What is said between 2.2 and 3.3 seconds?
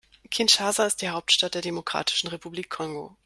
Republik Kongo.